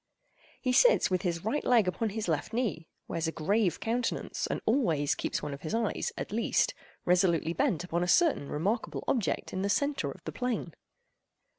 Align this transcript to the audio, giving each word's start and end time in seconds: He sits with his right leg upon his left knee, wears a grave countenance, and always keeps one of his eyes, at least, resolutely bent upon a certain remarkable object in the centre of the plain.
He 0.59 0.73
sits 0.73 1.11
with 1.11 1.21
his 1.21 1.45
right 1.45 1.63
leg 1.63 1.87
upon 1.87 2.09
his 2.09 2.27
left 2.27 2.53
knee, 2.53 2.87
wears 3.07 3.27
a 3.27 3.31
grave 3.31 3.79
countenance, 3.79 4.47
and 4.47 4.59
always 4.65 5.13
keeps 5.13 5.43
one 5.43 5.53
of 5.53 5.61
his 5.61 5.75
eyes, 5.75 6.11
at 6.17 6.31
least, 6.31 6.73
resolutely 7.05 7.53
bent 7.53 7.83
upon 7.83 8.01
a 8.01 8.07
certain 8.07 8.49
remarkable 8.49 9.03
object 9.07 9.53
in 9.53 9.61
the 9.61 9.69
centre 9.69 10.09
of 10.09 10.23
the 10.23 10.31
plain. 10.31 10.73